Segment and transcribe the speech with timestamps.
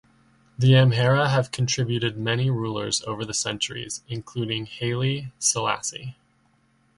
[0.57, 6.17] The Amhara have contributed many rulers over the centuries, including Haile Selassie.